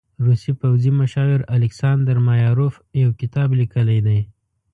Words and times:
روسي 0.25 0.51
پوځي 0.61 0.91
مشاور 1.01 1.41
الکساندر 1.55 2.17
مایاروف 2.27 2.73
يو 3.01 3.09
کتاب 3.21 3.49
لیکلی 3.59 3.99
دی. 4.05 4.19